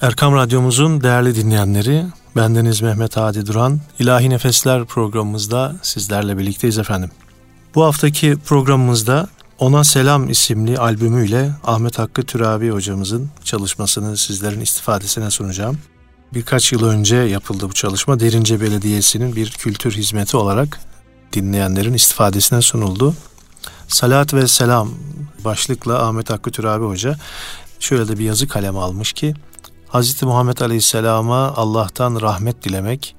Erkam 0.00 0.34
Radyomuzun 0.34 1.00
değerli 1.00 1.34
dinleyenleri, 1.34 2.04
bendeniz 2.36 2.82
Mehmet 2.82 3.16
Hadi 3.16 3.46
Duran, 3.46 3.80
İlahi 3.98 4.30
Nefesler 4.30 4.84
programımızda 4.84 5.76
sizlerle 5.82 6.38
birlikteyiz 6.38 6.78
efendim. 6.78 7.10
Bu 7.74 7.84
haftaki 7.84 8.36
programımızda 8.46 9.28
Ona 9.58 9.84
Selam 9.84 10.30
isimli 10.30 10.78
albümüyle 10.78 11.50
Ahmet 11.64 11.98
Hakkı 11.98 12.22
Türabi 12.22 12.70
hocamızın 12.70 13.30
çalışmasını 13.44 14.16
sizlerin 14.16 14.60
istifadesine 14.60 15.30
sunacağım. 15.30 15.78
Birkaç 16.34 16.72
yıl 16.72 16.84
önce 16.84 17.16
yapıldı 17.16 17.68
bu 17.68 17.72
çalışma. 17.72 18.20
Derince 18.20 18.60
Belediyesi'nin 18.60 19.36
bir 19.36 19.50
kültür 19.50 19.92
hizmeti 19.92 20.36
olarak 20.36 20.80
dinleyenlerin 21.32 21.94
istifadesine 21.94 22.62
sunuldu. 22.62 23.14
Salat 23.88 24.34
ve 24.34 24.48
Selam 24.48 24.90
başlıkla 25.44 26.06
Ahmet 26.06 26.30
Hakkı 26.30 26.50
Türabi 26.50 26.84
Hoca 26.84 27.16
şöyle 27.80 28.08
de 28.08 28.18
bir 28.18 28.24
yazı 28.24 28.48
kalemi 28.48 28.78
almış 28.78 29.12
ki 29.12 29.34
Hz. 29.94 30.22
Muhammed 30.22 30.58
Aleyhisselam'a 30.58 31.54
Allah'tan 31.56 32.20
rahmet 32.20 32.64
dilemek, 32.64 33.16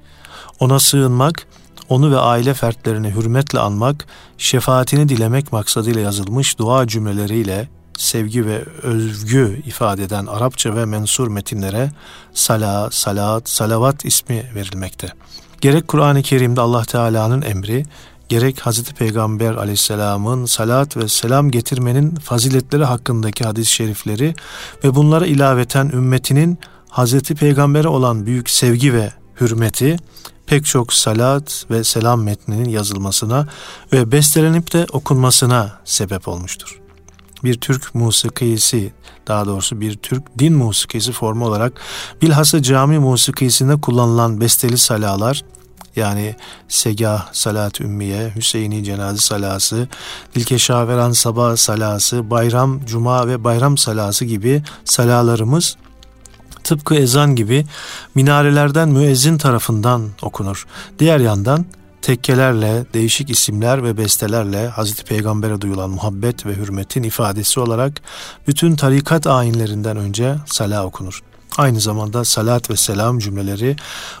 ona 0.60 0.80
sığınmak, 0.80 1.46
onu 1.88 2.10
ve 2.10 2.18
aile 2.18 2.54
fertlerini 2.54 3.10
hürmetle 3.10 3.58
anmak, 3.58 4.06
şefaatini 4.38 5.08
dilemek 5.08 5.52
maksadıyla 5.52 6.00
yazılmış 6.00 6.58
dua 6.58 6.86
cümleleriyle 6.86 7.68
sevgi 7.98 8.46
ve 8.46 8.64
övgü 8.82 9.62
ifade 9.66 10.02
eden 10.02 10.26
Arapça 10.26 10.76
ve 10.76 10.84
mensur 10.84 11.28
metinlere 11.28 11.90
sala, 12.34 12.90
salat, 12.90 13.48
salavat 13.48 14.04
ismi 14.04 14.50
verilmekte. 14.54 15.08
Gerek 15.60 15.88
Kur'an-ı 15.88 16.22
Kerim'de 16.22 16.60
Allah 16.60 16.84
Teala'nın 16.84 17.42
emri, 17.42 17.84
gerek 18.28 18.60
Hazreti 18.60 18.94
Peygamber 18.94 19.54
aleyhisselamın 19.54 20.44
salat 20.44 20.96
ve 20.96 21.08
selam 21.08 21.50
getirmenin 21.50 22.14
faziletleri 22.14 22.84
hakkındaki 22.84 23.44
hadis-i 23.44 23.72
şerifleri 23.72 24.34
ve 24.84 24.94
bunlara 24.94 25.26
ilaveten 25.26 25.86
ümmetinin 25.88 26.58
Hazreti 26.88 27.34
Peygamber'e 27.34 27.88
olan 27.88 28.26
büyük 28.26 28.50
sevgi 28.50 28.94
ve 28.94 29.12
hürmeti 29.40 29.96
pek 30.46 30.64
çok 30.64 30.92
salat 30.92 31.66
ve 31.70 31.84
selam 31.84 32.22
metninin 32.22 32.68
yazılmasına 32.68 33.48
ve 33.92 34.12
bestelenip 34.12 34.72
de 34.72 34.86
okunmasına 34.92 35.80
sebep 35.84 36.28
olmuştur. 36.28 36.80
Bir 37.44 37.60
Türk 37.60 37.94
musikisi, 37.94 38.92
daha 39.28 39.46
doğrusu 39.46 39.80
bir 39.80 39.94
Türk 39.94 40.38
din 40.38 40.54
musikisi 40.54 41.12
formu 41.12 41.46
olarak 41.46 41.80
bilhassa 42.22 42.62
cami 42.62 42.98
musikisinde 42.98 43.80
kullanılan 43.80 44.40
besteli 44.40 44.78
salalar 44.78 45.44
yani 45.96 46.36
Segah 46.68 47.32
Salat 47.32 47.80
Ümmiye, 47.80 48.32
Hüseyini 48.36 48.84
Cenaze 48.84 49.18
Salası, 49.18 49.88
Dilkeşaveran 50.34 51.12
Sabah 51.12 51.56
Salası, 51.56 52.30
Bayram 52.30 52.80
Cuma 52.86 53.28
ve 53.28 53.44
Bayram 53.44 53.78
Salası 53.78 54.24
gibi 54.24 54.62
salalarımız 54.84 55.76
tıpkı 56.64 56.94
ezan 56.94 57.36
gibi 57.36 57.66
minarelerden 58.14 58.88
müezzin 58.88 59.38
tarafından 59.38 60.08
okunur. 60.22 60.66
Diğer 60.98 61.20
yandan 61.20 61.66
tekkelerle, 62.02 62.84
değişik 62.94 63.30
isimler 63.30 63.84
ve 63.84 63.96
bestelerle 63.96 64.68
Hazreti 64.68 65.04
Peygamber'e 65.04 65.60
duyulan 65.60 65.90
muhabbet 65.90 66.46
ve 66.46 66.56
hürmetin 66.56 67.02
ifadesi 67.02 67.60
olarak 67.60 68.00
bütün 68.48 68.76
tarikat 68.76 69.26
ayinlerinden 69.26 69.96
önce 69.96 70.36
sala 70.46 70.86
okunur. 70.86 71.22
Aynı 71.56 71.80
zamanda 71.80 72.24
salat 72.24 72.70
ve 72.70 72.76
selam 72.76 73.18
cümleleri 73.18 73.76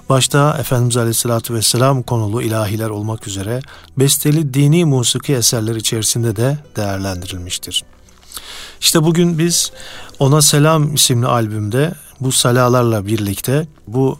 başta 0.08 0.56
Efendimiz 0.60 0.96
Aleyhisselatü 0.96 1.54
Vesselam 1.54 2.02
konulu 2.02 2.42
ilahiler 2.42 2.90
olmak 2.90 3.28
üzere 3.28 3.60
besteli 3.98 4.54
dini 4.54 4.84
musiki 4.84 5.34
eserler 5.34 5.76
içerisinde 5.76 6.36
de 6.36 6.58
değerlendirilmiştir. 6.76 7.84
İşte 8.80 9.04
bugün 9.04 9.38
biz 9.38 9.72
Ona 10.18 10.42
Selam 10.42 10.94
isimli 10.94 11.26
albümde 11.26 11.94
bu 12.20 12.32
salalarla 12.32 13.06
birlikte 13.06 13.66
bu 13.86 14.18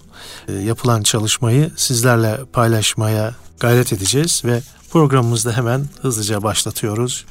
e, 0.48 0.52
yapılan 0.52 1.02
çalışmayı 1.02 1.70
sizlerle 1.76 2.40
paylaşmaya 2.52 3.34
gayret 3.60 3.92
edeceğiz 3.92 4.42
ve 4.44 4.62
programımızda 4.90 5.52
hemen 5.56 5.86
hızlıca 6.02 6.42
başlatıyoruz. 6.42 7.26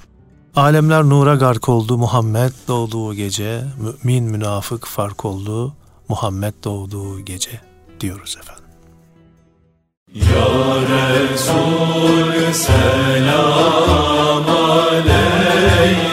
Alemler 0.56 1.04
nura 1.04 1.36
gark 1.36 1.70
oldu 1.70 1.98
Muhammed 1.98 2.52
doğduğu 2.68 3.14
gece, 3.14 3.64
mümin 3.78 4.24
münafık 4.24 4.88
fark 4.88 5.26
oldu 5.26 5.74
Muhammed 6.10 6.54
doğduğu 6.64 7.20
gece 7.20 7.62
diyoruz 8.00 8.38
efendim. 8.42 8.64
Ya 10.14 10.48
Resul 10.90 12.54
selam 12.54 14.50
aleyke 14.50 16.06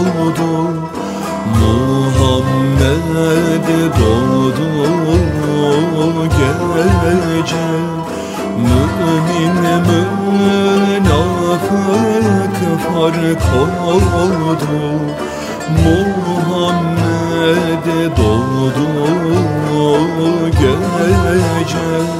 oldu 0.00 0.52
Muhammed 1.60 3.68
doğdu 3.98 4.70
gece. 6.24 7.68
Mümin 8.58 9.56
münafık 10.80 12.56
fark 12.82 13.44
oldu. 13.56 14.76
Muhammed 15.84 17.86
doğdu 18.16 18.88
gece 20.50 22.19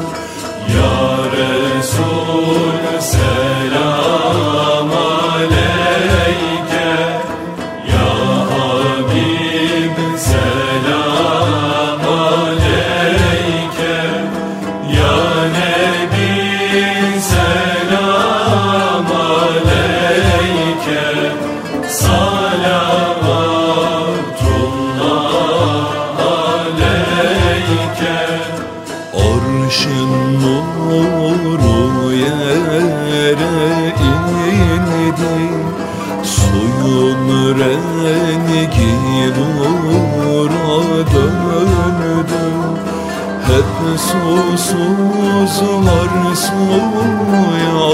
susuzlar 44.57 46.13
suya 46.35 47.91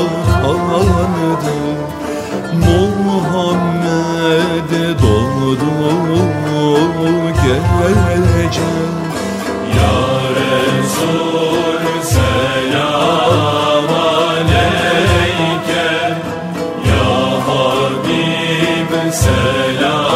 kandı 0.47 1.57
Muhammed 3.07 4.71
doğdu 5.03 5.73
gece 7.33 8.73
Ya 9.77 9.99
Resul 10.37 11.85
selam 12.03 13.17
selam 19.13 20.16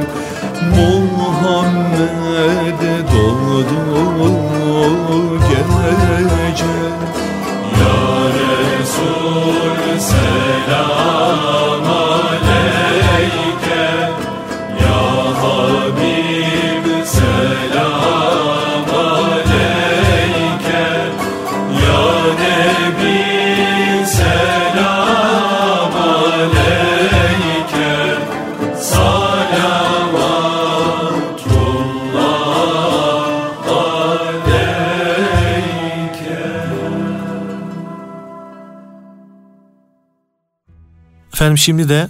şimdi 41.61 41.89
de 41.89 42.09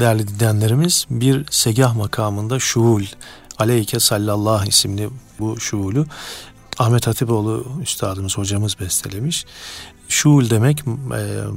değerli 0.00 0.28
dinleyenlerimiz 0.28 1.06
bir 1.10 1.46
segah 1.50 1.96
makamında 1.96 2.58
şuul 2.58 3.04
aleyke 3.58 4.00
sallallah 4.00 4.66
isimli 4.66 5.10
bu 5.38 5.60
şuulu 5.60 6.06
Ahmet 6.78 7.06
Hatipoğlu 7.06 7.66
üstadımız 7.82 8.38
hocamız 8.38 8.80
bestelemiş. 8.80 9.44
Şuul 10.08 10.50
demek 10.50 10.80
e, 10.80 10.84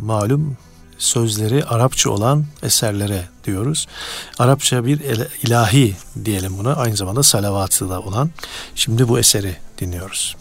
malum 0.03 0.57
sözleri 0.97 1.65
Arapça 1.65 2.09
olan 2.09 2.45
eserlere 2.63 3.23
diyoruz. 3.43 3.87
Arapça 4.39 4.85
bir 4.85 4.99
ilahi 5.43 5.95
diyelim 6.25 6.57
buna. 6.57 6.73
Aynı 6.73 6.95
zamanda 6.95 7.23
salavatı 7.23 7.89
da 7.89 8.01
olan. 8.01 8.29
Şimdi 8.75 9.07
bu 9.07 9.19
eseri 9.19 9.55
dinliyoruz. 9.79 10.35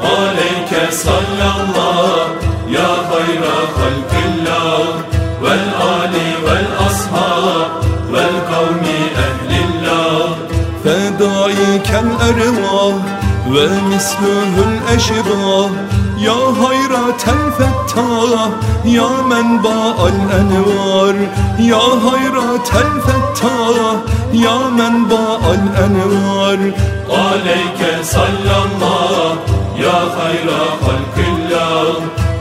Aleyke 0.00 0.92
sallallahu 0.92 2.53
يا 2.69 2.89
خير 3.11 3.43
خلق 3.77 4.11
الله 4.25 4.85
والآل 5.43 6.13
والأصحاب 6.45 7.67
والقوم 8.11 8.83
أهل 9.15 9.51
الله 9.63 10.35
فدايك 10.85 11.89
الأرواح 11.89 12.95
ومثله 13.47 14.55
الأشباه 14.67 15.69
يا 16.17 16.39
خيرة 16.63 17.23
الفتاح 17.27 18.49
يا 18.85 19.09
منبع 19.21 20.07
الأنوار 20.07 21.15
يا 21.59 21.79
خيرة 22.09 22.69
الفتاح 22.85 23.95
يا 24.33 24.57
منبع 24.69 25.37
الأنوار 25.53 26.71
عليك 27.09 28.03
صلى 28.03 28.55
الله 28.65 29.37
يا 29.77 29.99
خير 30.19 30.49
خلق 30.81 31.25
الله 31.27 31.93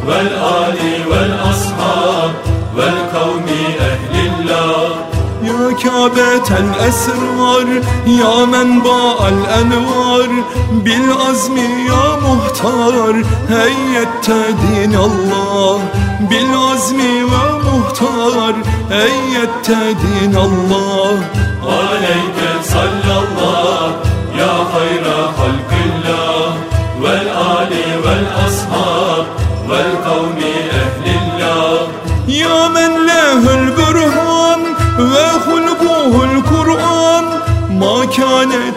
والآل 0.06 0.78
والأصحاب 1.10 2.30
والقوم 2.76 3.46
أهل 3.80 4.14
الله 4.26 4.88
يا 5.42 5.72
كعبة 5.84 6.58
الأسرار 6.58 7.66
يا 8.06 8.44
منبع 8.44 9.28
الأنوار 9.28 10.28
بالعزم 10.72 11.56
يا 11.88 12.16
مختار 12.28 13.22
هيت 13.48 14.30
دين 14.60 14.94
الله 14.94 15.80
بالعزم 16.20 17.00
ومختار 17.32 18.54
هيت 18.90 19.68
دين 20.02 20.36
الله 20.36 21.20
عليك 21.62 22.62
صلى 22.62 23.14
الله 23.22 23.96
يا 24.38 24.54
خير 24.74 25.04
خلق 25.38 25.41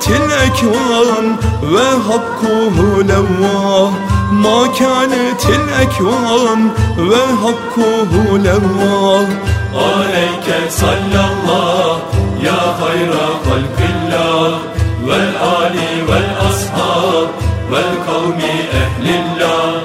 الأكوان 0.06 1.36
وحقه 1.64 3.04
لواه 3.04 3.92
ما 4.32 4.68
كانت 4.68 5.46
الأكوان 5.46 6.70
وحقه 7.00 8.38
لواه 8.38 9.28
عليك 9.74 10.70
صلى 10.70 11.22
الله 11.32 12.00
يا 12.44 12.62
خير 12.82 13.12
خلق 13.46 13.78
الله 13.96 14.60
والآل 15.06 15.78
والأصحاب 16.10 17.28
والقوم 17.72 18.40
أهل 18.74 19.06
الله 19.08 19.82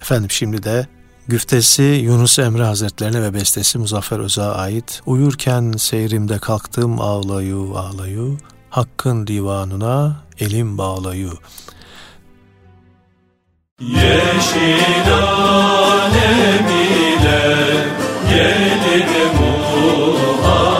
Efendim 0.00 0.30
şimdi 0.30 0.62
de 0.62 0.86
güftesi 1.27 1.83
Yunus 1.83 2.39
Emre 2.39 2.63
Hazretlerine 2.63 3.21
ve 3.21 3.33
bestesi 3.33 3.77
Muzaffer 3.77 4.19
Öz'a 4.19 4.55
ait. 4.55 5.01
Uyurken 5.05 5.71
seyrimde 5.77 6.39
kalktım 6.39 7.01
ağlayu 7.01 7.73
ağlayu. 7.77 8.37
Hakkın 8.69 9.27
divanına 9.27 10.23
elim 10.39 10.77
bağlayu. 10.77 11.33
Yeşil 13.81 15.13
alem 15.13 16.67
ile 16.67 17.85
gelir 18.29 19.31
Muhammed 19.39 20.72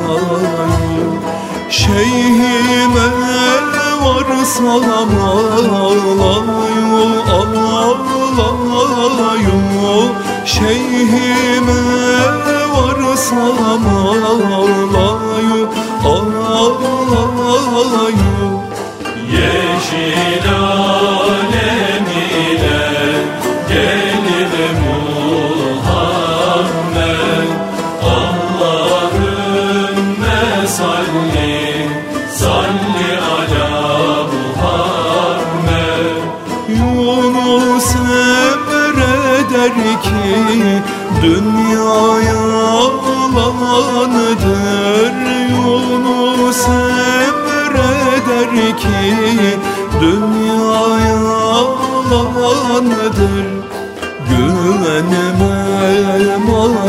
Şeyhime 1.69 3.07
varsa 4.01 4.73
ağlayu 4.73 6.52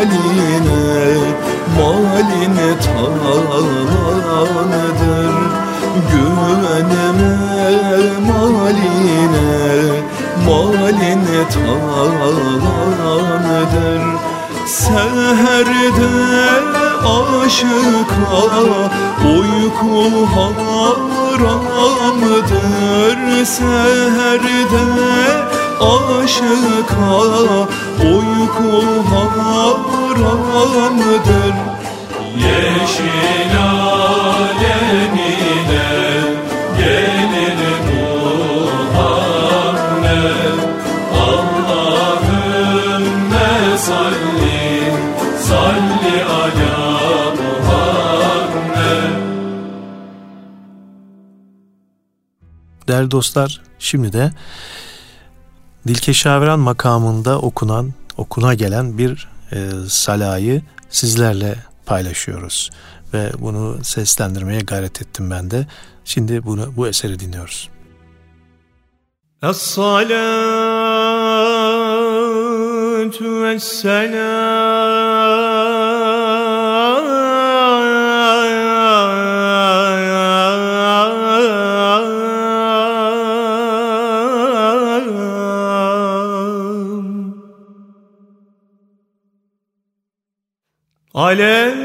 maline, 0.05 1.25
maline 1.77 2.71
talandır 2.85 4.15
Güvenme 6.11 7.07
maline, 8.27 9.49
maline 10.47 11.41
talandır 11.55 12.45
Seherde 14.67 16.13
aşıka 17.45 18.43
uyku 19.25 19.99
haramdır. 20.35 21.05
Seherde 23.45 24.85
aşıka 25.85 27.15
uyku 28.03 28.73
haramdır. 30.25 31.55
Yeşil 32.37 33.55
alemine 33.63 34.79
gelir 36.79 37.79
Muhammed 38.75 39.39
Allahümme 41.27 42.59
salli 43.79 44.93
salli 45.39 46.17
ala 46.25 46.85
Değerli 52.89 53.11
dostlar, 53.11 53.61
şimdi 53.79 54.13
de 54.13 54.31
Dilkeşaviran 55.89 56.61
makamında 56.61 57.39
okunan, 57.39 57.93
okuna 58.17 58.55
gelen 58.55 58.99
bir 58.99 59.29
e, 59.53 59.71
salayı 59.89 60.63
sizlerle 60.91 61.55
paylaşıyoruz. 61.87 62.71
Ve 63.15 63.33
bunu 63.39 63.85
seslendirmeye 63.85 64.61
gayret 64.61 65.03
ettim 65.03 65.31
ben 65.31 65.51
de. 65.51 65.67
Şimdi 66.05 66.45
bunu 66.45 66.77
bu 66.77 66.89
eseri 66.89 67.21
dinliyoruz. 67.21 67.69
Es-salatu 69.43 70.73
vesselam 73.43 74.75
alem 91.35 91.85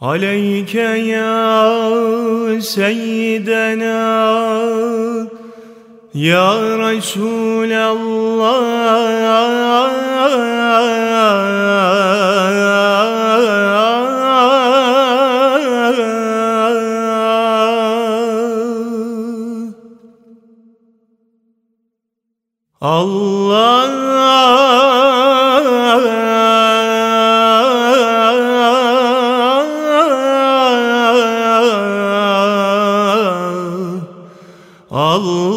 Aleyke 0.00 0.90
ya 1.12 1.30
seyyidena 2.60 4.00
Ya 6.14 6.50
Resulallah. 6.82 8.19
Allah 35.20 35.49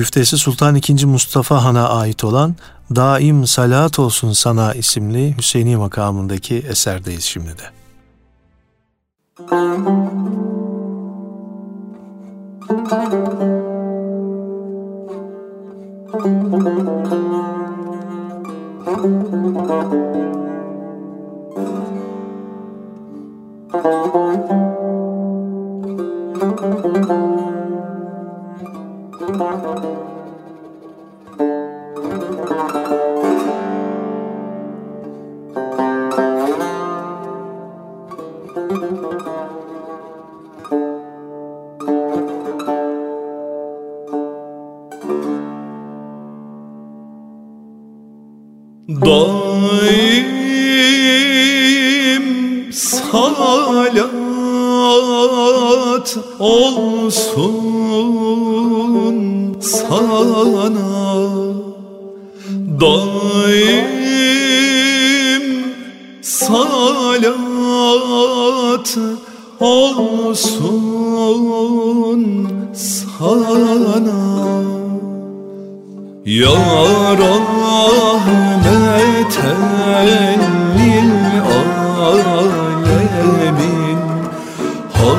güftesi 0.00 0.38
Sultan 0.38 0.74
II. 0.74 1.04
Mustafa 1.04 1.64
Han'a 1.64 1.88
ait 1.88 2.24
olan 2.24 2.56
Daim 2.96 3.46
Salat 3.46 3.98
Olsun 3.98 4.32
Sana 4.32 4.74
isimli 4.74 5.34
Hüseyini 5.38 5.76
makamındaki 5.76 6.56
eserdeyiz 6.56 7.24
şimdi 7.24 7.54
de. 7.58 7.64
Daim 9.50 10.00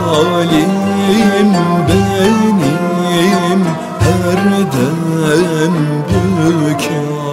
Halim 0.02 1.54
benim 1.88 3.62
her 4.02 4.38
dem 4.74 5.76
büker 6.10 7.31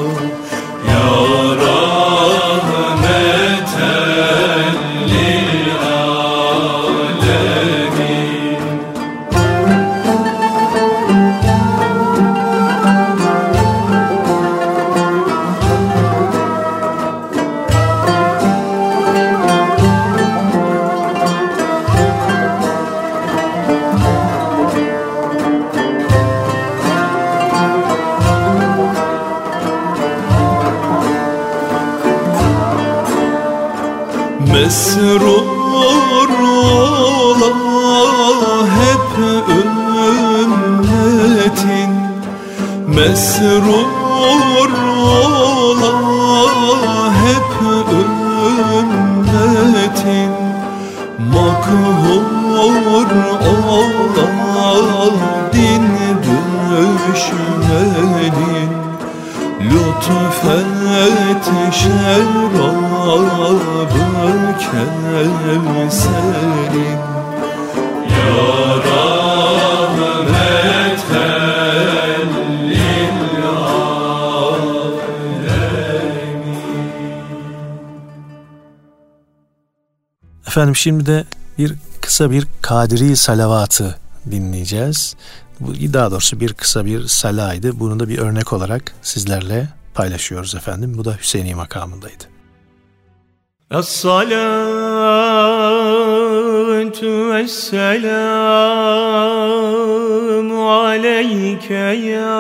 lütfet 60.09 61.75
şerabı 61.75 62.69
rahmet 63.95 64.69
Efendim 80.47 80.77
şimdi 80.77 81.07
de 81.07 81.25
bir 81.59 81.75
kısa 82.00 82.31
bir 82.31 82.47
Kadiri 82.62 83.17
salavatı 83.17 83.99
dinleyeceğiz. 84.31 85.17
Bu 85.61 85.75
daha 85.75 86.11
doğrusu 86.11 86.41
bir 86.41 86.53
kısa 86.55 86.85
bir 86.85 87.07
salaydı. 87.07 87.81
Bunu 87.81 88.00
da 88.00 88.09
bir 88.09 88.19
örnek 88.19 88.53
olarak 88.53 88.93
sizlerle 89.03 89.78
paylaşıyoruz 89.99 90.55
efendim. 90.55 90.95
Bu 90.99 91.05
da 91.05 91.14
Hüseyini 91.21 91.55
makamındaydı. 91.55 92.25
Es-salatu 93.71 94.50
vesselamu 97.35 98.31
aleyke 100.73 101.75
ya 101.75 102.38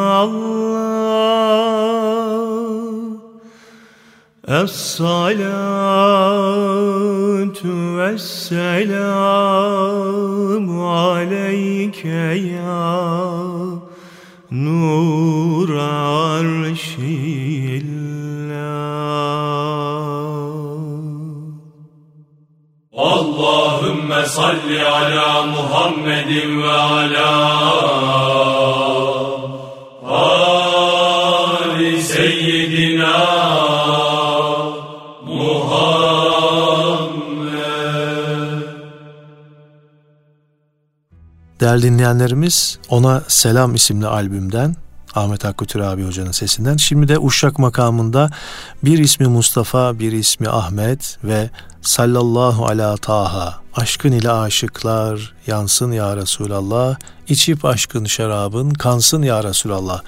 Es-salatu 4.47 5.25
vesselamu 7.97 8.85
aleyke 10.93 12.37
ya 12.37 12.85
Nur 14.51 15.69
arşillah 15.69 16.34
Allahümme 24.15 24.27
salli 24.27 24.85
ala 24.85 25.45
Muhammedin 25.45 26.63
ve 26.63 26.71
ala 26.71 27.35
Ali 30.09 32.03
seyyidina 32.03 33.17
Muhammed. 35.25 35.95
Değerli 41.59 41.83
dinleyenlerimiz 41.83 42.79
Ona 42.89 43.21
Selam 43.27 43.75
isimli 43.75 44.07
albümden 44.07 44.75
Ahmet 45.17 45.43
Hakkı 45.43 45.65
Türabi 45.65 46.03
Hoca'nın 46.03 46.31
sesinden. 46.31 46.77
Şimdi 46.77 47.07
de 47.07 47.19
Uşak 47.19 47.59
makamında 47.59 48.29
bir 48.83 48.97
ismi 48.97 49.27
Mustafa, 49.27 49.99
bir 49.99 50.11
ismi 50.11 50.49
Ahmet 50.49 51.17
ve 51.23 51.49
sallallahu 51.81 52.65
ala 52.65 52.97
taha 52.97 53.59
aşkın 53.75 54.11
ile 54.11 54.31
aşıklar 54.31 55.33
yansın 55.47 55.91
ya 55.91 56.17
Resulallah 56.17 56.95
içip 57.27 57.65
aşkın 57.65 58.05
şarabın 58.05 58.69
kansın 58.69 59.21
ya 59.23 59.43
Resulallah 59.43 60.01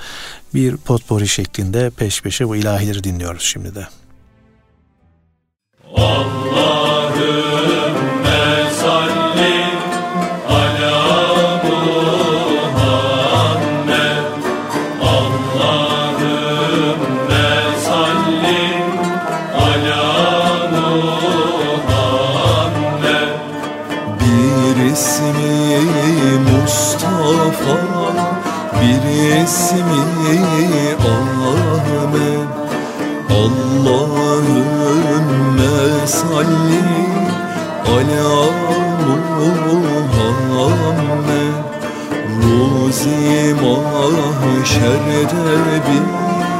bir 0.54 0.78
potpori 0.78 1.28
şeklinde 1.28 1.90
peş 1.90 2.22
peşe 2.22 2.48
bu 2.48 2.56
ilahileri 2.56 3.04
dinliyoruz 3.04 3.44
şimdi 3.44 3.76
de. 3.76 3.88
Allahümme 5.96 7.77
mahşerde 44.78 45.82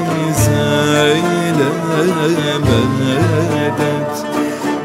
bize 0.10 0.66
eyle 1.08 1.70
medet 2.98 4.16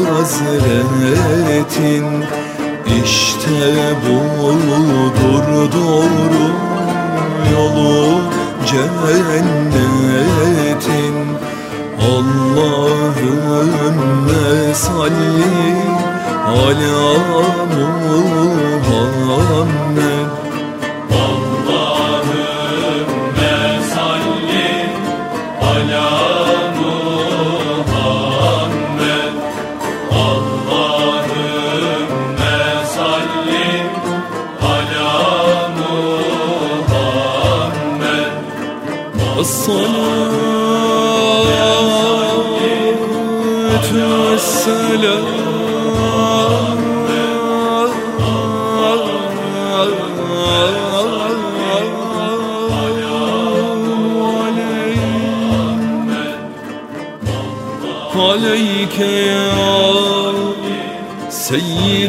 hazretin 0.04 2.04
İşte 3.04 3.96
budur 4.02 5.46
doğru 5.72 6.44
yolu 7.52 8.20
cennetin. 8.66 9.80
Allahümme 12.00 13.54
salli 14.74 15.74
ala 16.46 17.00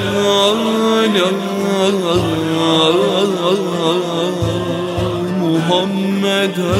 محمدا 5.40 6.76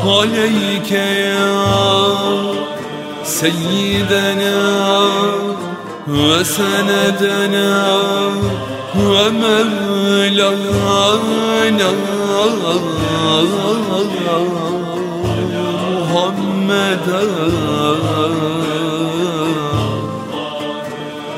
عليك 0.05 0.93
يا 0.93 1.73
سيدنا 3.25 4.63
وسندنا 6.09 7.73
İlallah, 10.38 11.22
Muhammed'e 16.14 17.24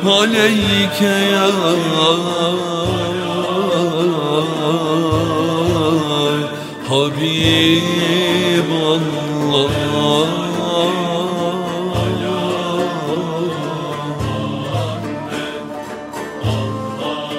Aleyke 0.05 1.05
ya 1.05 1.49
Habib 6.89 8.18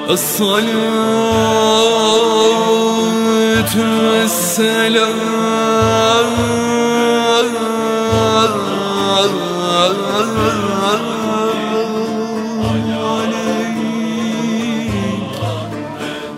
الصلاة 0.10 0.66
والسلام 3.76 5.36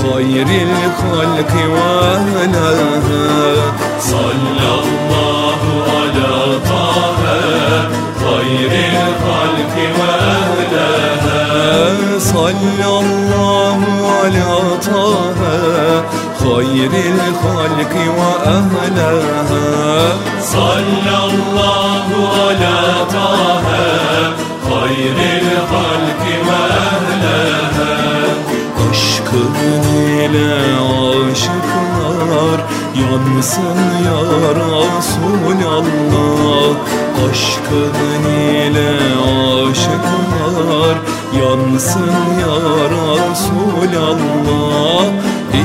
خير 0.03 0.47
الخلق 0.47 1.53
وهناها 1.75 3.27
صلى 4.01 4.69
الله 4.83 5.61
على 5.91 6.31
طه 6.71 7.23
خير 8.25 8.73
الخلق 8.95 9.75
وأهلها. 9.99 11.43
صلى 12.19 12.89
الله 13.01 13.81
على 14.21 14.51
طه 14.87 15.41
خير 16.39 16.93
الخلق 16.95 17.95
وأهلها. 18.19 19.67
صلى 20.43 21.17
الله 21.31 22.07
على 22.39 22.77
طه 23.13 23.67
خير 24.69 25.19
الخلق 25.43 25.88
ehlehâ 26.49 27.93
Aşkın 28.91 29.55
ile 30.19 30.55
aşıklar 31.31 32.59
Yansın 33.01 33.81
ya 34.07 34.21
Resulallah 34.59 35.89
Aşkın 37.31 37.97
ile 38.25 38.93
aşıklar 39.71 40.97
Yansın 41.41 42.15
ya 42.41 42.57
Resulallah 43.31 44.49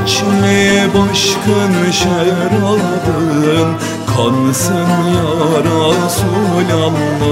İçme 0.02 0.62
başkın 0.94 1.74
şerabın 1.90 3.68
Kansın 4.16 4.90
ya 5.16 5.32
Resulallah 6.04 7.24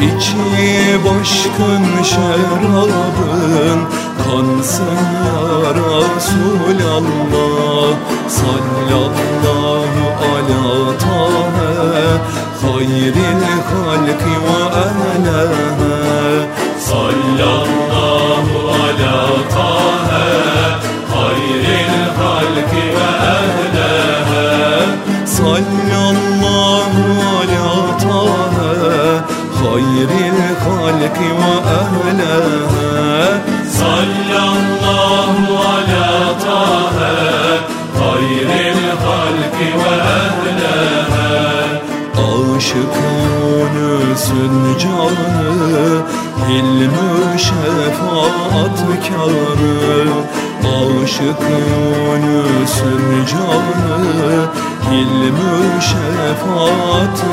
İçi 0.00 1.04
başkın 1.04 2.02
şerabın 2.02 3.80
Kansın 4.24 4.84
ya 4.84 5.74
Resulallah 5.74 7.06
Sallallahu 8.28 10.04
ala 10.22 10.64
tahe 10.98 11.70
Hayril 12.62 13.44
halki 13.70 14.34
ve 14.44 14.60
elehe 14.84 15.96
Sallallahu 16.78 18.54
ala 18.68 19.16
tahe 19.54 19.75
hayril 29.95 30.39
halki 30.63 31.29
ve 31.39 31.53
ehleha 31.79 32.91
صلى 33.81 34.39
الله 34.57 35.35
على 35.71 36.09
طه 36.45 36.97
خير 37.99 38.49
الخلق 38.75 39.57
وأهلها 39.81 41.33
Aşık 42.27 42.95
Yunus'un 43.07 44.55
canı 44.81 46.01
Hilmi 46.47 47.13
şefaatkarı 47.47 48.97
Aşık 50.75 51.41
Yunus'un 51.69 53.03
canı 53.31 54.31
Hilmi 54.91 55.55
şefaatkarı 55.81 57.31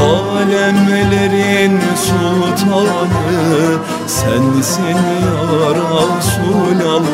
Alemlerin 0.00 1.80
sultanı 1.96 3.78
Sensin 4.06 4.82
ya 4.82 5.74
Resulallah. 5.74 7.08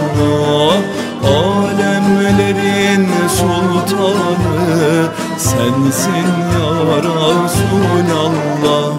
Alemlerin 1.25 3.09
sultanı 3.29 5.09
Sensin 5.38 6.27
ya 6.55 6.70
Resulallah. 6.97 8.94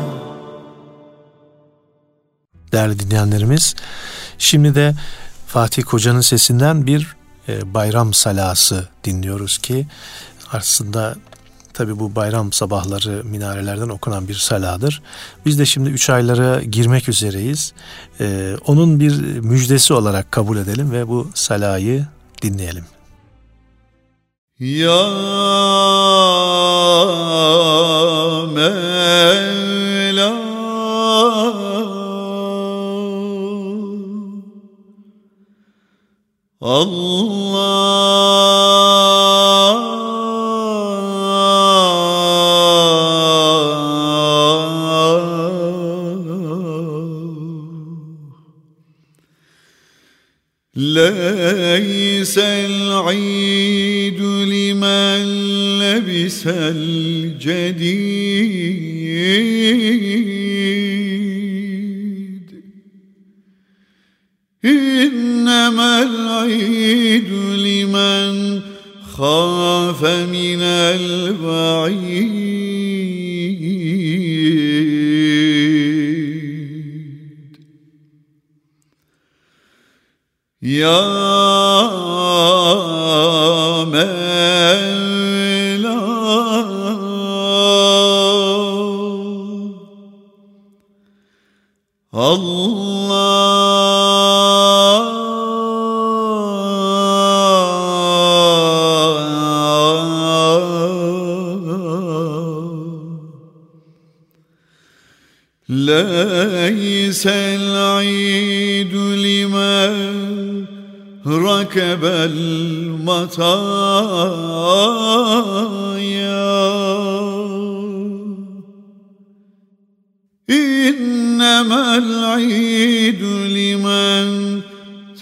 Değerli 2.72 3.00
dinleyenlerimiz, 3.00 3.76
şimdi 4.38 4.76
de 4.76 4.94
Fatih 5.48 5.84
Koca'nın 5.84 6.22
sesinden 6.22 6.88
bir 6.88 7.16
e, 7.48 7.74
bayram 7.74 8.14
salası 8.14 8.88
dinliyoruz 9.04 9.58
ki 9.58 9.88
aslında 10.54 11.16
tabi 11.76 12.00
bu 12.00 12.16
bayram 12.16 12.54
sabahları 12.54 13.24
minarelerden 13.24 13.90
okunan 13.90 14.28
bir 14.28 14.34
saladır. 14.34 15.02
Biz 15.46 15.60
de 15.60 15.66
şimdi 15.66 15.90
üç 15.90 16.10
aylara 16.10 16.62
girmek 16.62 17.10
üzereyiz. 17.10 17.74
E, 18.20 18.56
onun 18.66 19.00
bir 19.00 19.40
müjdesi 19.40 19.94
olarak 19.94 20.32
kabul 20.32 20.58
edelim 20.58 20.92
ve 20.92 21.08
bu 21.08 21.30
salayı 21.34 22.06
dinleyelim. 22.42 22.86
Ya 24.60 25.06
Mevla 28.56 30.34
Allah 36.62 38.05
ليس 52.26 52.38
العيد 52.42 54.22
لمن 54.22 55.24
لبس 55.80 56.44
الجديد. 56.48 57.86
إنما 64.66 66.04
العيد 66.04 67.30
لمن 67.58 68.62
خاف 69.14 70.04
من 70.06 70.62
البعيد. 70.62 72.35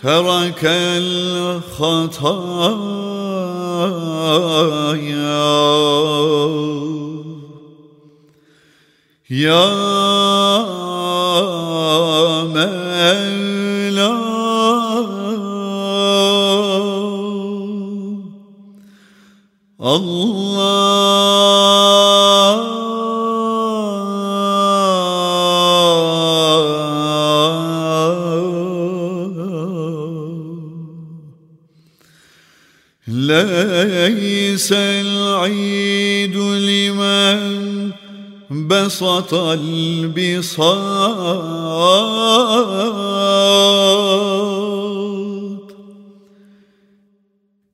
ترك 0.02 0.60
الخطايا 0.64 1.68
يا 9.30 9.98
مولا 12.54 14.28
الله 19.80 21.01
ليس 33.63 34.69
العيد 34.71 36.35
لمن 36.35 37.91
بسط 38.67 39.33
البساط. 39.33 40.73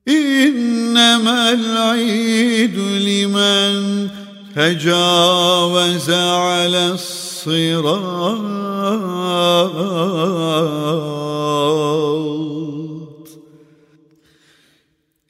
إنما 0.08 1.54
العيد 1.54 2.78
لمن 2.78 4.08
تجاوز 4.56 6.10
على 6.10 6.92
الصراط. 6.92 8.00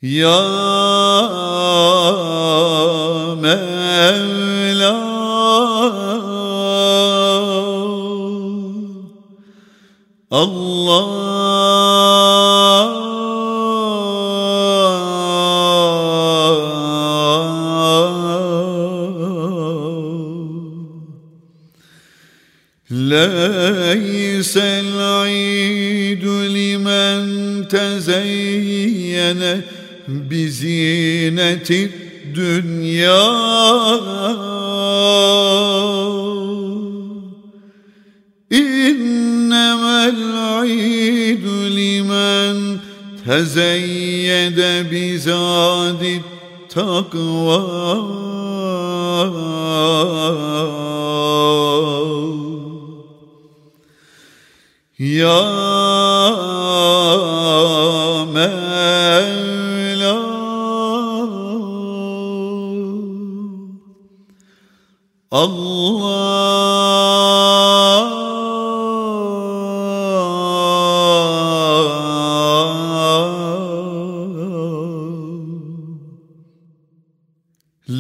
Ya 0.02 0.40
Mevla. 3.36 4.96
Allah 10.32 11.39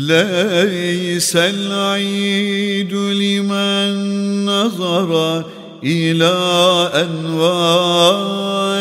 ليس 0.09 1.35
العيد 1.35 2.93
لمن 2.93 3.89
نظر 4.45 5.43
إلى 5.83 6.35
أنواع 6.93 8.79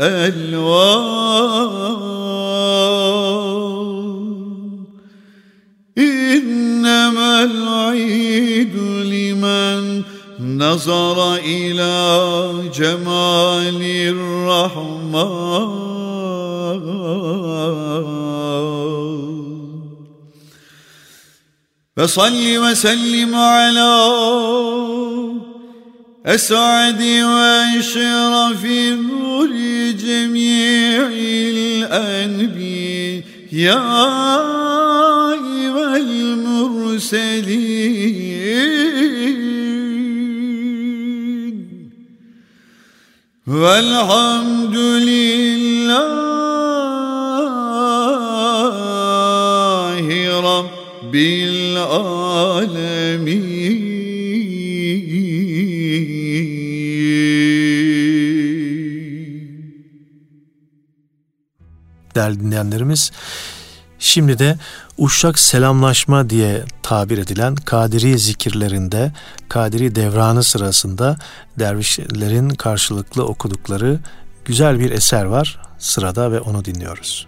الألوان. 0.00 0.80
إنما 5.98 7.44
العيد 7.44 8.76
لمن 9.14 10.02
نظر 10.40 11.34
إلى 11.34 11.90
جمال 12.74 13.82
فصل 21.99 22.57
وسلم 22.57 23.35
على 23.35 23.95
أسعد 26.25 27.01
وأشرف 27.01 28.65
نور 28.65 29.49
جميع 29.91 31.07
الأنبياء 31.87 32.55
والمرسلين 35.75 37.15
والحمد 43.47 44.75
لله 44.77 46.28
رب 51.09 51.15
العالمين 51.15 52.75
değerli 62.15 62.39
dinleyenlerimiz. 62.39 63.11
Şimdi 63.99 64.39
de 64.39 64.57
uşak 64.97 65.39
selamlaşma 65.39 66.29
diye 66.29 66.63
tabir 66.83 67.17
edilen 67.17 67.55
Kadiri 67.55 68.19
zikirlerinde, 68.19 69.11
Kadiri 69.49 69.95
devranı 69.95 70.43
sırasında 70.43 71.17
dervişlerin 71.59 72.49
karşılıklı 72.49 73.25
okudukları 73.25 73.99
güzel 74.45 74.79
bir 74.79 74.91
eser 74.91 75.25
var 75.25 75.61
sırada 75.77 76.31
ve 76.31 76.39
onu 76.39 76.65
dinliyoruz. 76.65 77.27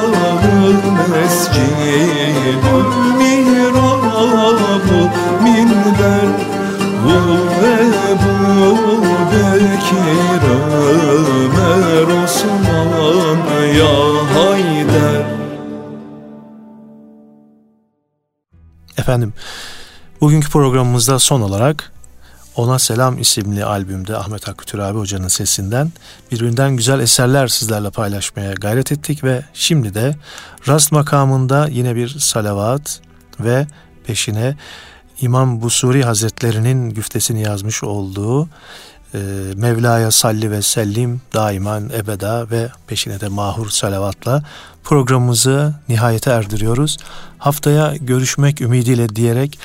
Efendim, 19.10 19.34
bugünkü 20.22 20.50
programımızda 20.50 21.20
son 21.20 21.42
olarak 21.42 21.92
Ona 22.56 22.80
Selam 22.80 23.18
isimli 23.18 23.66
albümde 23.66 24.18
Ahmet 24.18 24.48
Hakkı 24.48 24.66
Türabi 24.66 24.98
Hoca'nın 24.98 25.28
sesinden 25.28 25.92
birbirinden 26.32 26.76
güzel 26.76 27.00
eserler 27.00 27.48
sizlerle 27.48 27.90
paylaşmaya 27.90 28.54
gayret 28.54 28.92
ettik 28.92 29.24
ve 29.24 29.42
şimdi 29.54 29.94
de 29.94 30.16
rast 30.68 30.92
makamında 30.92 31.68
yine 31.68 31.96
bir 31.96 32.10
salavat 32.20 33.02
ve 33.40 33.68
peşine 34.06 34.56
İmam 35.22 35.62
Busuri 35.62 36.04
Hazretlerinin 36.04 36.90
güftesini 36.90 37.42
yazmış 37.42 37.84
olduğu 37.84 38.50
Mevla'ya 39.56 40.12
salli 40.12 40.52
ve 40.52 40.62
sellim 40.62 41.22
daiman 41.34 41.90
ebeda 41.90 42.50
ve 42.50 42.70
peşine 42.88 43.20
de 43.20 43.28
mahur 43.28 43.70
salavatla 43.70 44.44
programımızı 44.84 45.74
nihayete 45.90 46.32
erdiriyoruz. 46.32 46.98
Haftaya 47.38 47.96
görüşmek 47.96 48.62
ümidiyle 48.62 49.16
diyerek 49.16 49.60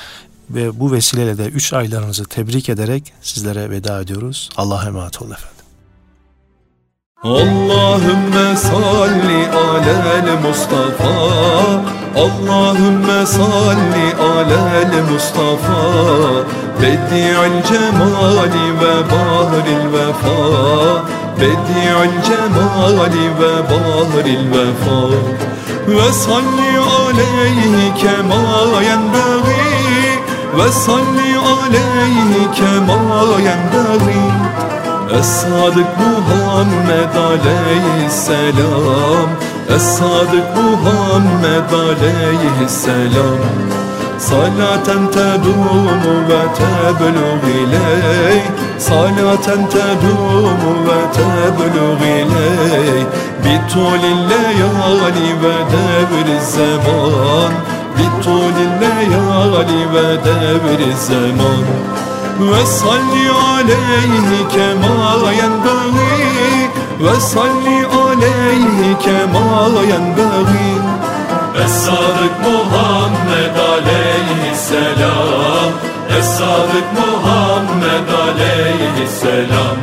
ve 0.49 0.79
bu 0.79 0.91
vesileyle 0.91 1.37
de 1.37 1.45
üç 1.45 1.73
aylarınızı 1.73 2.25
tebrik 2.25 2.69
ederek 2.69 3.13
sizlere 3.21 3.69
veda 3.69 4.01
ediyoruz. 4.01 4.49
Allah'a 4.57 4.85
emanet 4.87 5.21
olun 5.21 5.31
efendim. 5.31 5.54
Allahümme 7.25 8.55
salli 8.55 9.49
alel 9.49 10.29
Mustafa. 10.47 11.13
Allahümme 12.15 13.25
salli 13.25 14.07
alel 14.21 15.03
Mustafa. 15.11 15.81
Bedi'il 16.81 17.63
cemali 17.67 18.67
ve 18.81 18.95
bahril 19.11 19.93
vefa. 19.93 20.37
Bedi'il 21.39 22.15
cemali 22.27 23.27
ve 23.39 23.53
bahril 23.71 24.47
vefa. 24.51 25.01
Ve 25.87 26.13
salli 26.13 26.79
aleyhi 26.79 27.93
kema 27.97 28.81
yenbeği 28.81 30.19
Ve 30.57 30.71
salli 30.71 31.37
aleyhi 31.37 32.51
kema 32.55 33.39
yenbeği 33.39 34.74
Es-Sadık 35.13 35.87
Muhammed 35.99 37.15
Aleyhisselam 37.15 39.29
Es-Sadık 39.75 40.47
Muhammed 40.55 41.71
Aleyhisselam 41.71 43.39
Salaten 44.19 45.11
tedumu 45.11 46.29
ve 46.29 46.41
teblug 46.57 47.43
iley 47.43 48.41
Salaten 48.77 49.69
tedumu 49.69 50.73
ve 50.87 51.01
teblug 51.13 52.01
iley 52.01 53.03
Bitulil 53.43 54.21
leyali 54.29 55.29
ve 55.43 55.57
devri 55.71 56.39
zaman 56.41 57.51
Bitulil 57.97 58.73
leyali 58.81 59.81
ve 59.93 60.07
devri 60.25 60.91
zaman 60.97 61.65
ve 62.39 62.65
salli 62.65 63.29
aleyhi 63.31 64.47
kema 64.53 65.31
yenbeği 65.31 66.69
Ve 66.99 67.19
salli 67.19 67.85
aleyhi 67.85 68.97
kema 68.99 69.67
yenbeği 69.89 70.75
Es-Sadık 71.65 72.35
Muhammed 72.45 73.55
aleyhisselam. 73.73 75.71
Es-Sadık 76.19 76.87
Muhammed 76.99 78.09
aleyhisselam 78.25 79.77